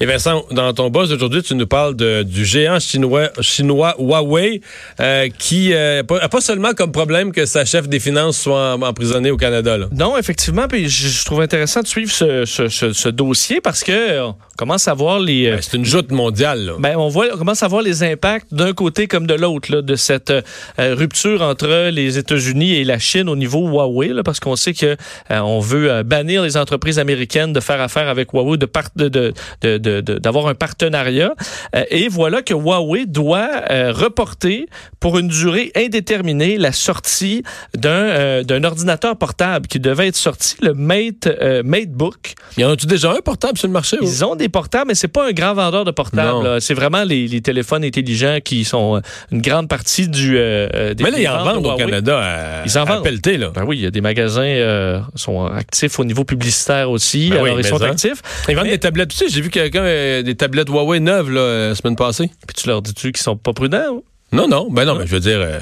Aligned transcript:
Et 0.00 0.06
Vincent, 0.06 0.44
dans 0.50 0.72
ton 0.72 0.90
boss 0.90 1.12
aujourd'hui, 1.12 1.42
tu 1.42 1.54
nous 1.54 1.68
parles 1.68 1.94
de, 1.94 2.24
du 2.24 2.44
géant 2.44 2.80
chinois, 2.80 3.30
chinois 3.40 3.94
Huawei, 3.98 4.60
euh, 4.98 5.28
qui 5.38 5.68
n'a 5.68 5.76
euh, 5.76 6.02
pas 6.02 6.40
seulement 6.40 6.72
comme 6.72 6.90
problème 6.90 7.30
que 7.30 7.46
sa 7.46 7.64
chef 7.64 7.88
des 7.88 8.00
finances 8.00 8.38
soit 8.38 8.74
emprisonnée 8.74 9.30
au 9.30 9.36
Canada. 9.36 9.78
Là. 9.78 9.86
Non, 9.92 10.18
effectivement, 10.18 10.66
puis 10.66 10.88
je, 10.88 11.24
trouve 11.24 11.42
intéressant 11.42 11.82
de 11.82 11.86
suivre 11.86 12.10
ce, 12.10 12.44
ce, 12.44 12.68
ce, 12.68 13.08
dossier 13.08 13.60
parce 13.60 13.84
que 13.84 13.92
euh, 13.92 14.26
on 14.26 14.36
commence 14.56 14.88
à 14.88 14.94
voir 14.94 15.20
les. 15.20 15.52
Ben, 15.52 15.60
c'est 15.62 15.76
une 15.76 15.84
joute 15.84 16.10
mondiale. 16.10 16.64
Là. 16.64 16.72
Ben, 16.80 16.96
on 16.96 17.08
voit, 17.08 17.26
on 17.32 17.38
commence 17.38 17.62
à 17.62 17.68
voir 17.68 17.82
les 17.82 18.02
impacts 18.02 18.52
d'un 18.52 18.72
côté 18.72 19.06
comme 19.06 19.28
de 19.28 19.34
l'autre 19.34 19.80
de 19.80 19.96
cette 19.96 20.32
rupture 20.76 21.40
entre 21.42 21.90
les 21.90 22.18
États-Unis 22.18 22.74
et 22.74 22.84
la 22.84 22.98
Chine 22.98 23.28
au 23.28 23.36
niveau 23.36 23.68
Huawei, 23.68 24.08
là, 24.08 24.24
parce 24.24 24.40
qu'on 24.40 24.56
sait 24.56 24.74
que 24.74 24.96
on 25.30 25.60
veut 25.60 26.02
bannir 26.02 26.42
les 26.42 26.56
entreprises 26.56 26.98
américaines 26.98 27.52
de 27.52 27.60
faire 27.60 27.80
affaire 27.80 28.08
avec 28.08 28.32
Huawei, 28.32 28.58
de, 28.58 28.66
part, 28.66 28.88
de, 28.96 29.08
de, 29.08 29.32
de 29.62 29.83
d'avoir 29.84 30.48
un 30.48 30.54
partenariat. 30.54 31.34
Euh, 31.74 31.84
et 31.90 32.08
voilà 32.08 32.42
que 32.42 32.54
Huawei 32.54 33.06
doit 33.06 33.50
euh, 33.70 33.92
reporter 33.92 34.66
pour 35.00 35.18
une 35.18 35.28
durée 35.28 35.72
indéterminée 35.76 36.58
la 36.58 36.72
sortie 36.72 37.42
d'un 37.76 37.90
euh, 37.90 38.42
d'un 38.42 38.64
ordinateur 38.64 39.16
portable 39.16 39.66
qui 39.66 39.80
devait 39.80 40.08
être 40.08 40.16
sorti, 40.16 40.56
le 40.62 40.74
Mate 40.74 41.28
MateBook. 41.64 42.34
Y 42.56 42.64
en 42.64 42.70
a-tu 42.70 42.86
déjà 42.86 43.12
un 43.12 43.20
portable 43.20 43.58
sur 43.58 43.68
le 43.68 43.72
marché? 43.72 43.96
Ils 44.00 44.24
ont 44.24 44.36
des 44.36 44.48
portables, 44.48 44.88
mais 44.88 44.94
c'est 44.94 45.08
pas 45.08 45.28
un 45.28 45.32
grand 45.32 45.54
vendeur 45.54 45.84
de 45.84 45.90
portables. 45.90 46.60
C'est 46.60 46.74
vraiment 46.74 47.04
les, 47.04 47.26
les, 47.28 47.40
téléphones 47.40 47.84
intelligents 47.84 48.38
qui 48.42 48.64
sont 48.64 49.00
une 49.30 49.42
grande 49.42 49.68
partie 49.68 50.08
du. 50.08 50.32
des 50.32 50.94
mais 51.00 51.10
là, 51.10 51.18
ils 51.18 51.28
en 51.28 51.44
vendent 51.44 51.66
au 51.66 51.76
Canada 51.76 52.20
à, 52.20 52.64
ils 52.64 52.78
en 52.78 52.84
vendent. 52.84 53.04
Pelleter, 53.04 53.36
là. 53.36 53.50
Ben 53.54 53.64
oui, 53.66 53.78
il 53.78 53.82
y 53.82 53.86
a 53.86 53.90
des 53.90 54.00
magasins 54.00 55.02
sont 55.14 55.44
actifs 55.46 55.98
au 55.98 56.04
niveau 56.04 56.24
publicitaire 56.24 56.90
aussi. 56.90 57.30
Ben 57.30 57.44
alors, 57.44 57.58
ils 57.58 57.64
sont 57.64 57.82
actifs. 57.82 58.22
Ils 58.48 58.56
vendent 58.56 58.66
des 58.66 58.78
tablettes 58.78 59.12
aussi. 59.12 59.28
J'ai 59.28 59.40
vu 59.40 59.50
quelqu'un 59.74 59.86
euh, 59.86 60.22
des 60.22 60.34
tablettes 60.36 60.68
Huawei 60.68 61.00
neuves 61.00 61.30
la 61.30 61.74
semaine 61.74 61.96
passée. 61.96 62.30
Puis 62.46 62.54
tu 62.54 62.68
leur 62.68 62.80
dis-tu 62.80 63.12
qu'ils 63.12 63.22
sont 63.22 63.36
pas 63.36 63.52
prudents? 63.52 64.02
Non, 64.32 64.46
non. 64.48 64.68
Ben 64.70 64.84
non, 64.84 64.94
mais 64.94 65.06
je 65.06 65.12
veux 65.12 65.20
dire, 65.20 65.40
euh, 65.40 65.60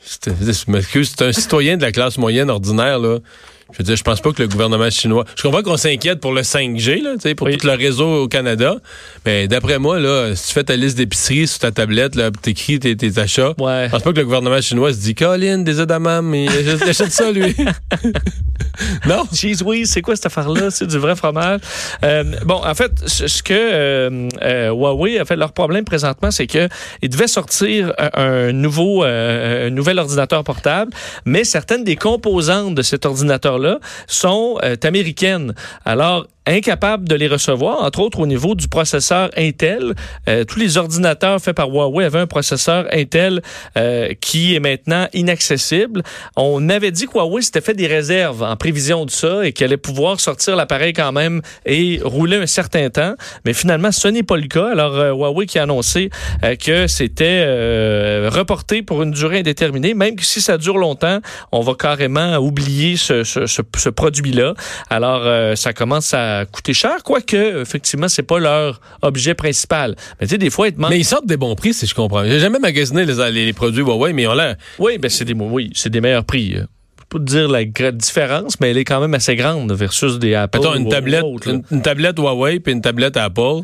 c'est 0.00 0.28
un 1.22 1.32
citoyen 1.32 1.76
de 1.76 1.82
la 1.82 1.92
classe 1.92 2.18
moyenne 2.18 2.50
ordinaire, 2.50 2.98
là. 2.98 3.18
Je 3.72 3.78
veux 3.78 3.84
dire, 3.84 3.96
je 3.96 4.04
pense 4.04 4.20
pas 4.20 4.32
que 4.32 4.42
le 4.42 4.48
gouvernement 4.48 4.88
chinois. 4.90 5.24
Je 5.36 5.42
comprends 5.42 5.62
qu'on 5.62 5.76
s'inquiète 5.76 6.20
pour 6.20 6.32
le 6.32 6.42
5G, 6.42 7.02
là, 7.02 7.34
pour 7.34 7.50
tout 7.50 7.66
le 7.66 7.72
réseau 7.72 8.22
au 8.22 8.28
Canada. 8.28 8.76
Mais 9.24 9.48
d'après 9.48 9.80
moi, 9.80 9.98
là, 9.98 10.36
si 10.36 10.48
tu 10.48 10.54
fais 10.54 10.64
ta 10.64 10.76
liste 10.76 10.96
d'épicerie 10.96 11.48
sur 11.48 11.58
ta 11.58 11.72
tablette, 11.72 12.14
là, 12.14 12.30
t'écris 12.30 12.78
tes, 12.78 12.96
tes 12.96 13.18
achats, 13.18 13.54
ouais. 13.58 13.86
je 13.86 13.90
pense 13.90 14.02
pas 14.02 14.12
que 14.12 14.18
le 14.18 14.24
gouvernement 14.24 14.60
chinois 14.60 14.92
se 14.92 14.98
dit 14.98 15.16
Colin, 15.16 15.58
des 15.58 15.80
edamame, 15.80 16.26
mais 16.26 16.46
achète 16.88 17.10
ça, 17.10 17.32
lui. 17.32 17.56
non? 19.06 19.24
Cheese 19.32 19.62
oui, 19.64 19.86
c'est 19.86 20.02
quoi 20.02 20.14
cette 20.14 20.26
affaire-là? 20.26 20.70
C'est 20.70 20.86
du 20.86 20.98
vrai 20.98 21.16
fromage. 21.16 21.60
Euh, 22.04 22.24
bon, 22.44 22.60
en 22.64 22.74
fait, 22.74 22.92
ce 23.06 23.42
que 23.42 23.52
euh, 23.52 24.28
euh, 24.42 24.68
Huawei 24.70 25.18
a 25.18 25.24
fait, 25.24 25.36
leur 25.36 25.52
problème 25.52 25.84
présentement, 25.84 26.30
c'est 26.30 26.46
que 26.46 26.68
il 27.02 27.08
devait 27.08 27.26
sortir 27.26 27.92
un, 28.14 28.52
nouveau, 28.52 29.02
un 29.02 29.70
nouvel 29.70 29.98
ordinateur 29.98 30.44
portable, 30.44 30.92
mais 31.24 31.44
certaines 31.44 31.84
des 31.84 31.96
composantes 31.96 32.74
de 32.74 32.82
cet 32.82 33.06
ordinateur-là 33.56 33.80
sont 34.06 34.58
américaines. 34.84 35.54
Alors, 35.84 36.26
incapable 36.46 37.08
de 37.08 37.14
les 37.14 37.26
recevoir, 37.26 37.82
entre 37.82 38.00
autres 38.00 38.20
au 38.20 38.26
niveau 38.26 38.54
du 38.54 38.68
processeur 38.68 39.30
Intel. 39.36 39.94
Euh, 40.28 40.44
tous 40.44 40.58
les 40.58 40.78
ordinateurs 40.78 41.40
faits 41.40 41.56
par 41.56 41.68
Huawei 41.68 42.04
avaient 42.04 42.20
un 42.20 42.26
processeur 42.26 42.86
Intel 42.92 43.42
euh, 43.76 44.12
qui 44.20 44.54
est 44.54 44.60
maintenant 44.60 45.08
inaccessible. 45.12 46.02
On 46.36 46.68
avait 46.68 46.92
dit 46.92 47.06
que 47.06 47.12
Huawei 47.14 47.42
s'était 47.42 47.60
fait 47.60 47.74
des 47.74 47.86
réserves 47.86 48.42
en 48.42 48.56
prévision 48.56 49.04
de 49.04 49.10
ça 49.10 49.44
et 49.44 49.52
qu'elle 49.52 49.66
allait 49.66 49.76
pouvoir 49.76 50.20
sortir 50.20 50.54
l'appareil 50.56 50.92
quand 50.92 51.12
même 51.12 51.42
et 51.64 52.00
rouler 52.04 52.36
un 52.36 52.46
certain 52.46 52.88
temps. 52.90 53.14
Mais 53.44 53.52
finalement, 53.52 53.90
ce 53.90 54.08
n'est 54.08 54.22
pas 54.22 54.36
le 54.36 54.46
cas. 54.46 54.70
Alors, 54.70 54.94
euh, 54.94 55.10
Huawei 55.10 55.46
qui 55.46 55.58
a 55.58 55.64
annoncé 55.64 56.10
que 56.60 56.86
c'était 56.86 57.44
reporté 58.28 58.82
pour 58.82 59.02
une 59.02 59.10
durée 59.10 59.40
indéterminée, 59.40 59.94
même 59.94 60.18
si 60.20 60.40
ça 60.40 60.58
dure 60.58 60.78
longtemps, 60.78 61.20
on 61.50 61.60
va 61.60 61.74
carrément 61.74 62.36
oublier 62.36 62.96
ce, 62.96 63.24
ce, 63.24 63.46
ce, 63.46 63.62
ce 63.76 63.88
produit-là. 63.88 64.54
Alors, 64.90 65.56
ça 65.56 65.72
commence 65.72 66.14
à 66.14 66.35
coûter 66.44 66.74
cher, 66.74 67.02
quoique, 67.02 67.62
effectivement, 67.62 68.08
c'est 68.08 68.22
pas 68.22 68.38
leur 68.38 68.80
objet 69.02 69.34
principal. 69.34 69.96
Mais 70.20 70.26
tu 70.26 70.32
sais, 70.32 70.38
des 70.38 70.50
fois, 70.50 70.68
ils 70.68 70.74
Mais 70.76 70.98
ils 70.98 71.04
sortent 71.04 71.26
des 71.26 71.36
bons 71.36 71.54
prix, 71.54 71.74
si 71.74 71.86
je 71.86 71.94
comprends. 71.94 72.24
J'ai 72.24 72.40
jamais 72.40 72.58
magasiné 72.58 73.04
les, 73.04 73.30
les, 73.32 73.52
produits 73.52 73.82
Huawei, 73.82 74.12
mais 74.12 74.22
ils 74.22 74.28
ont 74.28 74.34
l'air. 74.34 74.56
Oui, 74.78 74.98
ben 74.98 75.08
c'est 75.08 75.24
des, 75.24 75.34
oui, 75.34 75.70
c'est 75.74 75.90
des 75.90 76.00
meilleurs 76.00 76.24
prix. 76.24 76.52
Je 76.52 76.60
peux 77.08 77.18
pas 77.18 77.24
te 77.24 77.30
dire 77.30 77.48
la 77.48 77.64
différence, 77.92 78.60
mais 78.60 78.70
elle 78.70 78.78
est 78.78 78.84
quand 78.84 79.00
même 79.00 79.14
assez 79.14 79.36
grande 79.36 79.72
versus 79.72 80.18
des 80.18 80.34
Apple. 80.34 80.58
Attends, 80.58 80.74
une 80.74 80.88
tablette, 80.88 81.24
une, 81.70 81.82
tablette 81.82 82.18
Huawei 82.18 82.60
puis 82.60 82.72
une 82.72 82.80
tablette 82.82 83.16
Apple. 83.16 83.62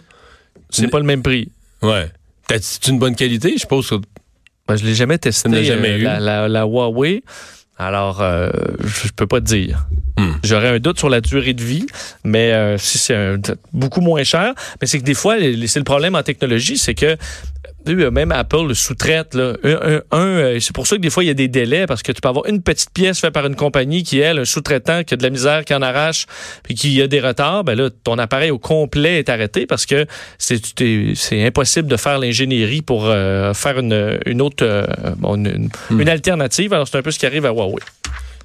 C'est 0.71 0.88
pas 0.88 0.99
le 0.99 1.05
même 1.05 1.22
prix. 1.22 1.49
Ouais. 1.82 2.09
C'est 2.61 2.88
une 2.88 2.99
bonne 2.99 3.15
qualité, 3.15 3.53
je 3.55 3.61
suppose. 3.61 3.88
Que... 3.88 3.97
Ben, 4.69 4.77
je 4.77 4.84
l'ai 4.84 4.94
jamais 4.94 5.19
testé. 5.19 5.65
jamais 5.65 6.05
euh, 6.05 6.19
La, 6.21 6.49
la, 6.49 6.62
Huawei. 6.62 7.22
Alors, 7.78 8.21
euh, 8.21 8.50
je 8.81 9.09
peux 9.15 9.27
pas 9.27 9.41
te 9.41 9.47
dire. 9.47 9.87
Hmm. 10.19 10.33
J'aurais 10.44 10.69
un 10.69 10.78
doute 10.78 10.99
sur 10.99 11.09
la 11.09 11.21
durée 11.21 11.55
de 11.55 11.62
vie, 11.62 11.87
mais 12.22 12.53
euh, 12.53 12.77
si 12.78 12.99
c'est 12.99 13.37
beaucoup 13.72 14.00
moins 14.00 14.22
cher. 14.25 14.55
Mais 14.81 14.87
c'est 14.87 14.99
que 14.99 15.05
des 15.05 15.15
fois, 15.15 15.37
c'est 15.38 15.78
le 15.78 15.84
problème 15.84 16.15
en 16.15 16.22
technologie, 16.22 16.77
c'est 16.77 16.94
que 16.94 17.16
même 17.88 18.32
Apple 18.32 18.66
le 18.69 18.75
sous-traite. 18.75 19.34
Un, 19.34 20.00
euh, 20.15 20.60
c'est 20.60 20.75
pour 20.75 20.87
ça 20.87 20.97
que 20.97 21.00
des 21.00 21.10
fois, 21.10 21.25
il 21.25 21.28
y 21.28 21.31
a 21.31 21.34
des 21.34 21.48
délais 21.48 21.87
parce 21.87 22.03
que 22.03 22.12
tu 22.12 22.20
peux 22.20 22.28
avoir 22.28 22.47
une 22.47 22.62
petite 22.62 22.91
pièce 22.91 23.20
faite 23.20 23.32
par 23.32 23.47
une 23.47 23.56
compagnie 23.56 24.03
qui, 24.03 24.19
elle, 24.19 24.38
un 24.38 24.44
sous-traitant 24.44 25.04
qui 25.04 25.15
a 25.15 25.16
de 25.16 25.22
la 25.22 25.31
misère, 25.31 25.65
qui 25.65 25.75
en 25.75 25.82
arrache, 25.82 26.26
puis 26.62 26.75
qui 26.75 27.00
a 27.03 27.06
des 27.06 27.20
retards. 27.20 27.65
Ben 27.65 27.76
là, 27.76 27.91
ton 28.04 28.19
appareil 28.19 28.50
au 28.50 28.59
complet 28.59 29.19
est 29.19 29.28
arrêté 29.28 29.66
parce 29.66 29.87
que 29.87 30.06
c'est, 30.38 30.60
c'est 31.15 31.44
impossible 31.44 31.88
de 31.88 31.97
faire 31.97 32.19
l'ingénierie 32.19 32.82
pour 32.82 33.06
euh, 33.06 33.54
faire 33.54 33.78
une, 33.78 34.19
une 34.26 34.43
autre, 34.43 34.64
une, 35.22 35.69
hmm. 35.91 36.00
une 36.00 36.09
alternative. 36.09 36.72
Alors, 36.72 36.88
c'est 36.88 36.99
un 36.99 37.03
peu 37.03 37.10
ce 37.10 37.19
qui 37.19 37.26
arrive 37.26 37.47
à 37.47 37.50
Huawei. 37.50 37.82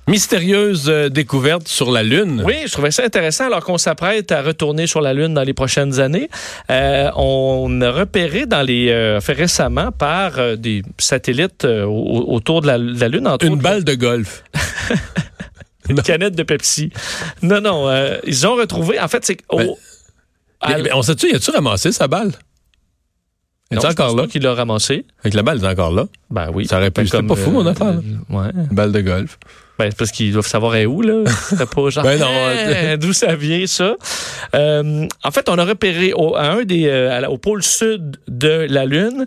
Mystérieuse 0.07 0.85
euh, 0.87 1.09
découverte 1.09 1.67
sur 1.67 1.91
la 1.91 2.01
Lune. 2.01 2.41
Oui, 2.45 2.55
je 2.65 2.71
trouvais 2.71 2.91
ça 2.91 3.03
intéressant 3.03 3.47
alors 3.47 3.65
qu'on 3.65 3.77
s'apprête 3.77 4.31
à 4.31 4.41
retourner 4.41 4.87
sur 4.87 5.01
la 5.01 5.13
Lune 5.13 5.33
dans 5.33 5.43
les 5.43 5.53
prochaines 5.53 5.99
années. 5.99 6.29
Euh, 6.71 7.11
on 7.17 7.81
a 7.81 7.91
repéré 7.91 8.45
dans 8.45 8.61
les 8.61 8.89
euh, 8.89 9.19
fait 9.19 9.33
récemment 9.33 9.91
par 9.91 10.57
des 10.57 10.81
satellites 10.97 11.65
autour 11.65 12.61
de 12.61 12.67
la, 12.67 12.77
Lune. 12.77 13.27
Entre 13.27 13.45
Une 13.45 13.57
balle 13.57 13.83
de 13.83 13.95
golf. 13.95 14.45
Une 15.89 16.01
canette 16.01 16.35
de 16.35 16.43
Pepsi. 16.43 16.89
Non, 17.41 17.59
non, 17.59 17.89
ils 18.25 18.47
ont 18.47 18.55
retrouvé. 18.55 18.99
En 18.99 19.07
fait, 19.07 19.25
c'est. 19.25 19.37
Ben, 19.51 20.87
on 20.93 21.01
sait-tu, 21.01 21.31
y 21.31 21.35
a-tu 21.35 21.51
ramassé 21.51 21.91
sa 21.91 22.07
balle? 22.07 22.31
Est 23.71 23.83
encore 23.83 24.15
là? 24.15 24.27
qu'il 24.27 24.41
l'a 24.41 24.53
ramassé? 24.53 25.05
Avec 25.19 25.33
la 25.33 25.43
balle 25.43 25.63
est 25.63 25.67
encore 25.67 25.91
là? 25.91 26.07
Ben 26.29 26.49
oui. 26.53 26.65
Ça 26.65 26.77
aurait 26.77 26.91
pu. 26.91 27.05
C'était 27.05 27.23
pas 27.23 27.35
fou, 27.35 27.51
mon 27.51 27.65
affaire. 27.65 27.99
ouais. 28.29 28.49
Une 28.53 28.75
balle 28.75 28.91
de 28.91 29.01
golf. 29.01 29.37
Ben, 29.79 29.89
c'est 29.91 29.97
parce 29.97 30.11
qu'ils 30.11 30.33
doivent 30.33 30.47
savoir 30.47 30.75
où, 30.87 31.01
là. 31.01 31.23
Pas 31.75 31.89
genre. 31.89 32.03
ben 32.03 32.19
non. 32.19 32.97
D'où 32.97 33.13
ça 33.13 33.35
vient, 33.35 33.65
ça. 33.67 33.95
Euh, 34.55 35.07
en 35.23 35.31
fait, 35.31 35.49
on 35.49 35.57
a 35.57 35.63
repéré 35.65 36.13
au, 36.13 36.35
à 36.35 36.51
un 36.51 36.63
des, 36.63 36.87
euh, 36.87 37.27
au 37.27 37.37
pôle 37.37 37.63
sud 37.63 38.17
de 38.27 38.65
la 38.69 38.85
Lune, 38.85 39.25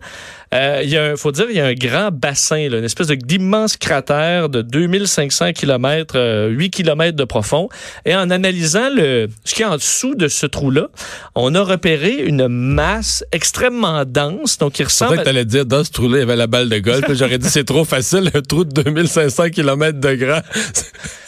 il 0.53 0.89
y 0.89 0.97
a, 0.97 1.17
faut 1.17 1.31
dire, 1.33 1.47
il 1.49 1.57
y 1.57 1.61
a 1.61 1.67
un 1.67 1.75
grand 1.75 2.11
bassin, 2.11 2.69
là, 2.69 2.79
une 2.79 2.85
espèce 2.85 3.07
d'immense 3.09 3.77
cratère 3.77 4.49
de 4.49 4.63
2500 4.63 5.53
km, 5.53 6.49
8 6.49 6.71
km 6.71 7.17
de 7.17 7.25
profond. 7.25 7.69
Et 8.05 8.15
en 8.17 8.31
analysant 8.31 8.89
le, 8.95 9.29
ce 9.45 9.55
qui 9.55 9.63
est 9.63 9.67
en 9.67 9.77
dessous 9.77 10.15
de 10.15 10.29
ce 10.29 10.47
trou-là, 10.47 10.89
on 11.35 11.55
a 11.55 11.63
repéré 11.63 12.17
une 12.25 12.49
masse 12.49 13.25
extrêmement 13.33 14.05
dense. 14.05 14.59
Donc, 14.59 14.79
il 14.79 14.85
ressemble. 14.85 15.13
C'est 15.13 15.19
que 15.19 15.25
t'allais 15.25 15.45
dire, 15.45 15.67
dans 15.67 15.85
ce 15.85 15.91
trou-là, 15.91 16.19
il 16.19 16.21
y 16.21 16.23
avait 16.23 16.37
la 16.37 16.47
balle 16.49 16.69
de 16.69 16.79
golf. 16.79 17.05
J'aurais 17.13 17.39
dit, 17.39 17.49
c'est 17.49 17.65
trop 17.65 17.85
facile, 17.85 18.31
un 18.35 18.43
trou 18.43 18.65
de 18.65 18.83
2500 18.83 19.51
km 19.51 20.01
de 20.01 20.15
grand. 20.15 20.41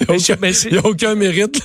Il 0.00 0.16
n'y 0.72 0.78
a, 0.78 0.86
aucun 0.86 1.14
mérite. 1.14 1.62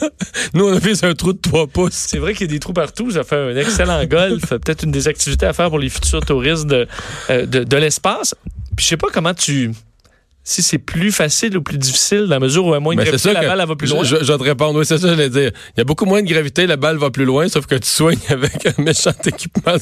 Nous, 0.53 0.67
on 0.67 0.75
a 0.75 0.79
fait 0.79 1.03
un 1.03 1.15
trou 1.15 1.33
de 1.33 1.39
3 1.39 1.67
pouces. 1.67 1.93
C'est 1.93 2.19
vrai 2.19 2.33
qu'il 2.33 2.45
y 2.47 2.49
a 2.49 2.53
des 2.53 2.59
trous 2.59 2.73
partout. 2.73 3.09
Ça 3.09 3.23
fait 3.23 3.35
un 3.35 3.55
excellent 3.55 4.05
golf. 4.05 4.47
Peut-être 4.49 4.83
une 4.83 4.91
des 4.91 5.07
activités 5.07 5.47
à 5.47 5.53
faire 5.53 5.69
pour 5.69 5.79
les 5.79 5.89
futurs 5.89 6.23
touristes 6.23 6.67
de, 6.67 6.87
euh, 7.31 7.46
de, 7.47 7.77
l'espace. 7.77 8.35
Puis 8.75 8.83
je 8.83 8.89
sais 8.89 8.97
pas 8.97 9.07
comment 9.11 9.33
tu 9.33 9.71
si 10.47 10.63
c'est 10.63 10.77
plus 10.77 11.11
facile 11.11 11.57
ou 11.57 11.61
plus 11.61 11.77
difficile 11.77 12.21
dans 12.21 12.35
la 12.35 12.39
mesure 12.39 12.65
où 12.65 12.69
il 12.69 12.71
y 12.71 12.75
a 12.77 12.79
moins 12.79 12.95
de 12.95 13.01
ben, 13.01 13.07
gravité, 13.07 13.33
la 13.33 13.41
balle 13.41 13.59
elle 13.59 13.67
va 13.67 13.75
plus 13.75 13.89
loin. 13.89 14.03
Je, 14.05 14.23
je, 14.23 14.33
te 14.33 14.43
réponds, 14.43 14.73
oui, 14.73 14.85
c'est 14.85 14.97
ça 14.97 15.09
que 15.09 15.13
j'allais 15.13 15.29
dire. 15.29 15.51
Il 15.75 15.79
y 15.79 15.81
a 15.81 15.83
beaucoup 15.83 16.05
moins 16.05 16.21
de 16.21 16.27
gravité, 16.27 16.65
la 16.65 16.77
balle 16.77 16.95
va 16.95 17.11
plus 17.11 17.25
loin, 17.25 17.49
sauf 17.49 17.65
que 17.65 17.75
tu 17.75 17.89
soignes 17.89 18.17
avec 18.29 18.65
un 18.65 18.81
méchant 18.81 19.11
équipement. 19.25 19.75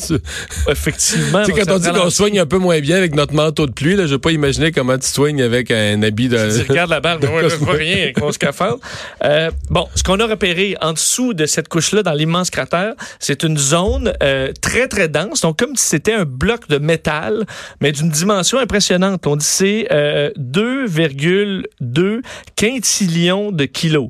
Effectivement. 0.68 1.44
Tu 1.44 1.54
sais, 1.54 1.62
quand 1.62 1.76
on 1.76 1.78
dit 1.78 1.92
qu'on 1.92 2.10
soigne 2.10 2.40
un 2.40 2.48
peu 2.48 2.58
moins 2.58 2.80
bien 2.80 2.98
avec 2.98 3.14
notre 3.14 3.36
manteau 3.36 3.68
de 3.68 3.74
pluie, 3.74 3.96
là, 3.96 4.08
je 4.08 4.16
vais 4.16 4.20
pas 4.20 4.32
imaginer 4.32 4.72
comment 4.72 4.98
tu 4.98 5.08
soignes 5.08 5.44
avec 5.44 5.70
un 5.70 6.02
habit 6.02 6.30
de... 6.30 6.64
Tu 6.64 6.72
regardes 6.72 6.90
la 6.90 7.00
balle, 7.00 7.20
ouais, 7.20 7.48
je 7.48 7.58
vois 7.58 7.74
rien 7.74 7.98
avec 7.98 8.20
mon 8.20 8.32
scaphandre. 8.32 8.80
Euh, 9.24 9.52
bon, 9.70 9.88
ce 9.94 10.02
qu'on 10.02 10.20
a 10.20 10.26
repéré 10.26 10.76
en 10.82 10.94
dessous 10.94 11.36
de 11.36 11.46
cette 11.46 11.68
couche-là, 11.68 12.02
dans 12.02 12.14
l'immense 12.14 12.50
cratère, 12.50 12.94
c'est 13.20 13.44
une 13.44 13.60
zone 13.60 14.14
euh, 14.24 14.52
très, 14.62 14.88
très 14.88 15.10
dense, 15.10 15.42
donc 15.42 15.60
comme 15.60 15.76
si 15.76 15.86
c'était 15.86 16.14
un 16.14 16.26
bloc 16.26 16.68
de 16.70 16.80
métal, 16.80 17.46
mais 17.82 17.92
d'une 17.92 18.10
dimension 18.10 18.58
impressionnante. 18.58 19.28
On 19.28 19.36
dit 19.36 19.46
c'est... 19.46 19.88
Euh, 19.92 20.32
2,2 20.56 22.22
quintillions 22.56 23.52
de 23.52 23.66
kilos. 23.66 24.10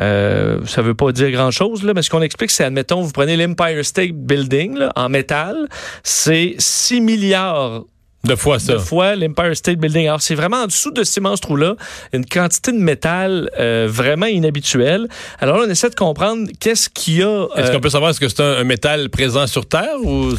Euh, 0.00 0.60
ça 0.66 0.82
veut 0.82 0.94
pas 0.94 1.10
dire 1.12 1.30
grand-chose, 1.30 1.82
là, 1.82 1.92
mais 1.94 2.02
ce 2.02 2.10
qu'on 2.10 2.22
explique, 2.22 2.50
c'est, 2.50 2.64
admettons, 2.64 3.02
vous 3.02 3.10
prenez 3.10 3.36
l'Empire 3.36 3.84
State 3.84 4.12
Building 4.12 4.78
là, 4.78 4.92
en 4.94 5.08
métal, 5.08 5.68
c'est 6.04 6.54
6 6.58 7.00
milliards 7.00 7.82
de 8.24 8.34
fois 8.34 8.58
ça. 8.58 8.74
de 8.74 8.78
fois 8.78 9.16
l'Empire 9.16 9.56
State 9.56 9.78
Building. 9.78 10.06
Alors, 10.06 10.22
c'est 10.22 10.34
vraiment 10.34 10.58
en 10.58 10.66
dessous 10.66 10.90
de 10.90 11.04
ces 11.04 11.20
monstres 11.20 11.56
là 11.56 11.76
une 12.12 12.26
quantité 12.26 12.72
de 12.72 12.78
métal 12.78 13.48
euh, 13.58 13.86
vraiment 13.88 14.26
inhabituelle. 14.26 15.08
Alors 15.40 15.58
là, 15.58 15.64
on 15.66 15.70
essaie 15.70 15.90
de 15.90 15.94
comprendre 15.94 16.48
qu'est-ce 16.60 16.88
qu'il 16.88 17.18
y 17.18 17.22
a. 17.22 17.46
Est-ce 17.56 17.70
euh, 17.70 17.74
qu'on 17.74 17.80
peut 17.80 17.90
savoir 17.90 18.10
est-ce 18.10 18.20
que 18.20 18.28
c'est 18.28 18.42
un, 18.42 18.58
un 18.58 18.64
métal 18.64 19.08
présent 19.08 19.46
sur 19.46 19.66
Terre 19.66 19.96
ou 20.02 20.32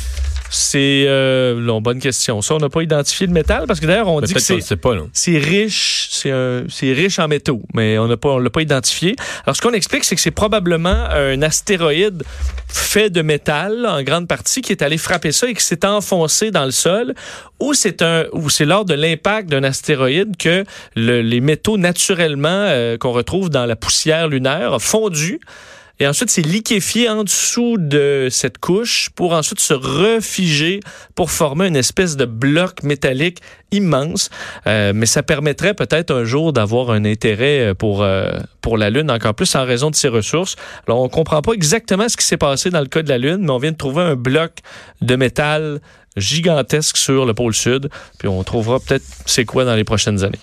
c'est 0.49 1.05
euh, 1.07 1.55
non, 1.59 1.81
bonne 1.81 1.99
question. 1.99 2.41
Ça, 2.41 2.55
on 2.55 2.57
n'a 2.59 2.69
pas 2.69 2.81
identifié 2.81 3.27
le 3.27 3.33
métal 3.33 3.65
parce 3.67 3.79
que 3.79 3.85
d'ailleurs, 3.85 4.07
on 4.07 4.19
dit 4.27 4.33
que 4.33 4.39
c'est 4.45 4.53
c'est 5.13 5.37
riche, 5.37 6.07
c'est 6.11 6.31
un- 6.31 6.63
c'est 6.69 6.91
riche 6.93 7.19
en 7.19 7.27
métaux, 7.27 7.61
mais 7.73 7.97
on 7.97 8.07
n'a 8.07 8.17
pas, 8.17 8.29
on 8.29 8.39
l'a 8.39 8.49
pas 8.49 8.61
identifié. 8.61 9.15
Alors, 9.45 9.55
ce 9.55 9.61
qu'on 9.61 9.73
explique, 9.73 10.03
c'est 10.05 10.15
que 10.15 10.21
c'est 10.21 10.31
probablement 10.31 10.89
un 11.11 11.41
astéroïde 11.41 12.23
fait 12.67 13.09
de 13.09 13.21
métal, 13.21 13.85
en 13.87 14.01
grande 14.03 14.27
partie, 14.27 14.61
qui 14.61 14.71
est 14.71 14.81
allé 14.81 14.97
frapper 14.97 15.31
ça 15.31 15.47
et 15.49 15.53
qui 15.53 15.63
s'est 15.63 15.85
enfoncé 15.85 16.51
dans 16.51 16.65
le 16.65 16.71
sol, 16.71 17.13
ou 17.59 17.73
c'est 17.73 18.01
un, 18.01 18.25
ou 18.33 18.49
c'est 18.49 18.65
lors 18.65 18.85
de 18.85 18.93
l'impact 18.93 19.49
d'un 19.49 19.63
astéroïde 19.63 20.37
que 20.37 20.63
le- 20.95 21.21
les 21.21 21.41
métaux 21.41 21.77
naturellement 21.77 22.47
euh, 22.49 22.97
qu'on 22.97 23.11
retrouve 23.11 23.49
dans 23.49 23.65
la 23.65 23.75
poussière 23.75 24.27
lunaire 24.27 24.73
ont 24.73 24.79
fondu. 24.79 25.39
Et 26.01 26.07
ensuite, 26.07 26.29
c'est 26.29 26.41
liquéfié 26.41 27.09
en 27.09 27.25
dessous 27.25 27.75
de 27.77 28.29
cette 28.31 28.57
couche 28.57 29.09
pour 29.15 29.33
ensuite 29.33 29.59
se 29.59 29.73
refiger 29.73 30.79
pour 31.13 31.29
former 31.29 31.67
une 31.67 31.75
espèce 31.75 32.15
de 32.15 32.23
bloc 32.23 32.83
métallique 32.83 33.39
immense. 33.71 34.29
Euh, 34.65 34.93
mais 34.95 35.05
ça 35.05 35.23
permettrait 35.23 35.73
peut-être 35.73 36.11
un 36.11 36.23
jour 36.23 36.53
d'avoir 36.53 36.91
un 36.91 37.03
intérêt 37.03 37.59
euh, 37.59 37.73
pour, 37.73 38.01
euh, 38.01 38.31
pour 38.61 38.77
la 38.77 38.89
Lune, 38.89 39.11
encore 39.11 39.33
plus 39.33 39.53
en 39.55 39.65
raison 39.65 39.89
de 39.89 39.95
ses 39.95 40.07
ressources. 40.07 40.55
Alors, 40.87 41.01
on 41.01 41.09
comprend 41.09 41.41
pas 41.41 41.51
exactement 41.51 42.07
ce 42.07 42.15
qui 42.15 42.25
s'est 42.25 42.37
passé 42.37 42.69
dans 42.69 42.79
le 42.79 42.87
cas 42.87 43.03
de 43.03 43.09
la 43.09 43.17
Lune, 43.17 43.39
mais 43.41 43.51
on 43.51 43.57
vient 43.57 43.73
de 43.73 43.77
trouver 43.77 44.03
un 44.03 44.15
bloc 44.15 44.59
de 45.01 45.17
métal 45.17 45.81
gigantesque 46.15 46.95
sur 46.95 47.25
le 47.25 47.33
pôle 47.33 47.53
sud. 47.53 47.89
Puis 48.17 48.29
on 48.29 48.41
trouvera 48.43 48.79
peut-être 48.79 49.05
c'est 49.25 49.43
quoi 49.43 49.65
dans 49.65 49.75
les 49.75 49.83
prochaines 49.83 50.23
années. 50.23 50.39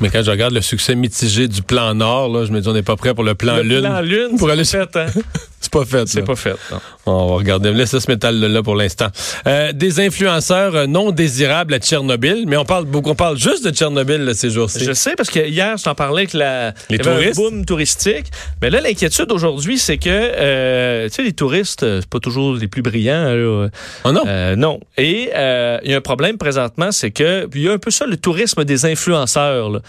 Mais 0.00 0.08
quand 0.10 0.22
je 0.22 0.30
regarde 0.30 0.54
le 0.54 0.60
succès 0.62 0.94
mitigé 0.94 1.46
du 1.48 1.62
plan 1.62 1.94
Nord, 1.94 2.28
là, 2.30 2.44
je 2.44 2.52
me 2.52 2.60
dis 2.60 2.68
on 2.68 2.72
n'est 2.72 2.82
pas 2.82 2.96
prêt 2.96 3.14
pour 3.14 3.24
le 3.24 3.34
plan 3.34 3.56
le 3.56 3.62
Lune. 3.62 3.80
plan 3.80 4.00
Lune, 4.00 4.36
Pour 4.38 4.50
aller 4.50 4.64
fait, 4.64 4.88
hein? 4.96 5.06
C'est 5.62 5.70
pas 5.72 5.84
fait. 5.84 6.08
C'est 6.08 6.22
pas 6.22 6.36
fait. 6.36 6.54
non. 6.72 6.78
On 7.04 7.26
va 7.28 7.34
regarder. 7.34 7.70
Laisse 7.72 7.96
ce 7.98 8.10
métal-là 8.10 8.62
pour 8.62 8.76
l'instant. 8.76 9.08
Euh, 9.46 9.72
des 9.72 10.00
influenceurs 10.00 10.74
euh, 10.74 10.86
non 10.86 11.10
désirables 11.10 11.74
à 11.74 11.78
Tchernobyl, 11.78 12.44
mais 12.46 12.56
on 12.56 12.64
parle 12.64 12.86
beaucoup, 12.86 13.10
on 13.10 13.14
parle 13.14 13.36
juste 13.36 13.62
de 13.66 13.70
Tchernobyl 13.70 14.22
là, 14.24 14.32
ces 14.32 14.48
jours-ci. 14.48 14.82
Je 14.84 14.92
sais 14.92 15.14
parce 15.16 15.28
que 15.28 15.40
hier, 15.46 15.76
je 15.76 15.84
t'en 15.84 15.94
parlais 15.94 16.22
avec 16.22 16.32
la 16.32 16.70
Les 16.88 16.96
il 16.96 17.04
y 17.04 17.08
avait 17.08 17.20
touristes? 17.32 17.38
un 17.38 17.42
boom 17.42 17.64
touristique. 17.66 18.26
Mais 18.62 18.70
là, 18.70 18.80
l'inquiétude 18.80 19.30
aujourd'hui, 19.30 19.78
c'est 19.78 19.98
que 19.98 20.08
euh, 20.08 21.08
tu 21.08 21.16
sais, 21.16 21.22
les 21.24 21.34
touristes, 21.34 21.80
c'est 22.00 22.08
pas 22.08 22.20
toujours 22.20 22.54
les 22.54 22.68
plus 22.68 22.80
brillants. 22.82 23.24
là. 23.34 23.68
Oh 24.04 24.12
non? 24.12 24.22
Euh, 24.26 24.56
non. 24.56 24.80
Et 24.96 25.24
il 25.84 25.90
y 25.90 25.94
a 25.94 25.96
un 25.98 26.00
problème 26.00 26.38
présentement, 26.38 26.90
c'est 26.90 27.10
que 27.10 27.46
il 27.54 27.60
y 27.62 27.68
a 27.68 27.72
un 27.72 27.78
peu 27.78 27.90
ça 27.90 28.06
le 28.06 28.16
tourisme 28.16 28.64
des 28.64 28.86
influenceurs. 28.86 29.68
là. 29.70 29.80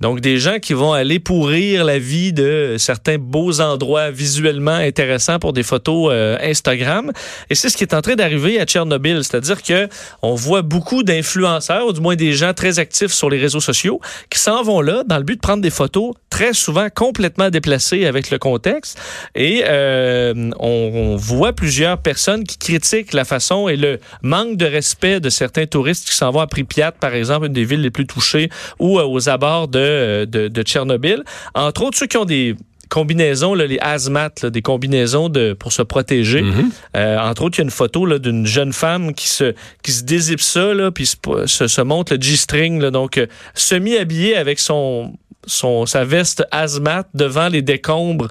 Donc, 0.00 0.20
des 0.20 0.38
gens 0.38 0.58
qui 0.58 0.74
vont 0.74 0.92
aller 0.92 1.18
pourrir 1.18 1.84
la 1.84 1.98
vie 1.98 2.32
de 2.32 2.76
certains 2.78 3.16
beaux 3.18 3.60
endroits 3.60 4.10
visuellement 4.10 4.72
intéressants 4.72 5.38
pour 5.38 5.54
des 5.54 5.62
photos 5.62 6.10
euh, 6.12 6.36
Instagram. 6.42 7.12
Et 7.48 7.54
c'est 7.54 7.70
ce 7.70 7.76
qui 7.76 7.84
est 7.84 7.94
en 7.94 8.02
train 8.02 8.14
d'arriver 8.14 8.60
à 8.60 8.66
Tchernobyl. 8.66 9.24
C'est-à-dire 9.24 9.62
que 9.62 9.88
on 10.20 10.34
voit 10.34 10.62
beaucoup 10.62 11.02
d'influenceurs, 11.02 11.86
ou 11.86 11.92
du 11.92 12.00
moins 12.00 12.16
des 12.16 12.32
gens 12.32 12.52
très 12.52 12.78
actifs 12.78 13.12
sur 13.12 13.30
les 13.30 13.38
réseaux 13.38 13.60
sociaux, 13.60 14.00
qui 14.28 14.38
s'en 14.38 14.62
vont 14.62 14.82
là 14.82 15.02
dans 15.06 15.16
le 15.16 15.22
but 15.22 15.36
de 15.36 15.40
prendre 15.40 15.62
des 15.62 15.70
photos 15.70 16.12
très 16.28 16.52
souvent 16.52 16.88
complètement 16.94 17.48
déplacées 17.48 18.04
avec 18.04 18.30
le 18.30 18.38
contexte. 18.38 19.00
Et 19.34 19.62
euh, 19.66 20.50
on, 20.60 21.16
voit 21.16 21.54
plusieurs 21.54 21.96
personnes 21.96 22.44
qui 22.44 22.58
critiquent 22.58 23.14
la 23.14 23.24
façon 23.24 23.68
et 23.68 23.76
le 23.76 24.00
manque 24.20 24.58
de 24.58 24.66
respect 24.66 25.18
de 25.20 25.30
certains 25.30 25.64
touristes 25.64 26.06
qui 26.06 26.14
s'en 26.14 26.30
vont 26.30 26.40
à 26.40 26.46
Pripyat, 26.46 26.92
par 26.92 27.14
exemple, 27.14 27.46
une 27.46 27.54
des 27.54 27.64
villes 27.64 27.80
les 27.80 27.90
plus 27.90 28.06
touchées, 28.06 28.50
ou 28.78 28.98
euh, 28.98 29.04
aux 29.04 29.30
abords 29.30 29.68
de, 29.68 29.85
de, 29.86 30.48
de 30.48 30.62
Tchernobyl. 30.62 31.22
Entre 31.54 31.82
autres, 31.82 31.98
ceux 31.98 32.06
qui 32.06 32.16
ont 32.16 32.24
des 32.24 32.56
combinaisons, 32.88 33.54
là, 33.54 33.66
les 33.66 33.78
hazmat, 33.80 34.30
là, 34.42 34.50
des 34.50 34.62
combinaisons 34.62 35.28
de, 35.28 35.52
pour 35.54 35.72
se 35.72 35.82
protéger. 35.82 36.42
Mhm. 36.42 36.70
Euh, 36.96 37.18
entre 37.18 37.42
autres, 37.42 37.58
il 37.58 37.60
y 37.60 37.62
a 37.62 37.64
une 37.64 37.70
photo 37.70 38.18
d'une 38.18 38.46
jeune 38.46 38.72
femme 38.72 39.14
qui 39.14 39.28
se, 39.28 39.54
qui 39.82 39.92
se 39.92 40.04
dézippe 40.04 40.40
ça, 40.40 40.72
là, 40.74 40.90
puis 40.90 41.06
se, 41.06 41.16
se, 41.46 41.66
se 41.66 41.80
montre 41.80 42.14
le 42.14 42.20
G-string, 42.20 42.80
donc 42.90 43.18
euh, 43.18 43.26
semi-habillée 43.54 44.36
avec 44.36 44.58
son, 44.58 45.14
son, 45.46 45.86
sa 45.86 46.04
veste 46.04 46.44
hazmat 46.50 47.06
devant 47.14 47.48
les 47.48 47.62
décombres 47.62 48.28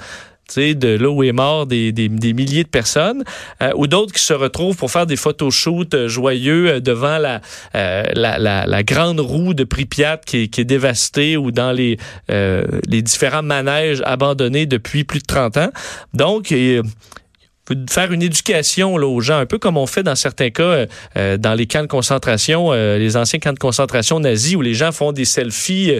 de 0.53 0.97
là 0.97 1.09
où 1.09 1.23
est 1.23 1.31
mort 1.31 1.65
des, 1.65 1.91
des, 1.91 2.09
des 2.09 2.33
milliers 2.33 2.63
de 2.63 2.69
personnes, 2.69 3.23
euh, 3.61 3.71
ou 3.75 3.87
d'autres 3.87 4.13
qui 4.13 4.21
se 4.21 4.33
retrouvent 4.33 4.75
pour 4.75 4.91
faire 4.91 5.05
des 5.05 5.15
photoshoots 5.15 5.93
euh, 5.93 6.07
joyeux 6.07 6.69
euh, 6.69 6.79
devant 6.79 7.17
la, 7.17 7.41
la, 7.73 8.83
grande 8.83 9.19
roue 9.19 9.53
de 9.53 9.63
Pripyat 9.63 10.17
qui 10.25 10.43
est, 10.43 10.47
qui 10.47 10.61
est 10.61 10.65
dévastée 10.65 11.37
ou 11.37 11.51
dans 11.51 11.71
les, 11.71 11.97
les 12.29 13.01
différents 13.01 13.41
manèges 13.41 14.01
abandonnés 14.05 14.65
depuis 14.65 15.03
plus 15.03 15.19
de 15.19 15.25
30 15.25 15.57
ans. 15.57 15.69
Donc, 16.13 16.51
euh, 16.51 16.83
faire 17.89 18.11
une 18.11 18.21
éducation 18.21 18.97
là, 18.97 19.07
aux 19.07 19.21
gens, 19.21 19.39
un 19.39 19.45
peu 19.45 19.57
comme 19.57 19.77
on 19.77 19.87
fait 19.87 20.03
dans 20.03 20.15
certains 20.15 20.51
cas 20.51 20.85
dans 21.15 21.55
les 21.55 21.65
camps 21.65 21.81
de 21.81 21.87
concentration, 21.87 22.71
les 22.73 23.17
anciens 23.17 23.39
camps 23.39 23.53
de 23.53 23.59
concentration 23.59 24.19
nazis, 24.19 24.55
où 24.55 24.61
les 24.61 24.75
gens 24.75 24.91
font 24.91 25.11
des 25.11 25.25
selfies 25.25 25.99